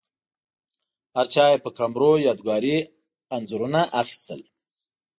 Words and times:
هرچا 1.17 1.43
یې 1.51 1.57
په 1.63 1.69
کمرو 1.77 2.11
یادګاري 2.27 2.77
انځورونه 3.35 3.81
اخیستل. 4.01 4.41